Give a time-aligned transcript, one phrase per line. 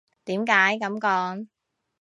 [0.25, 1.47] 點解噉講？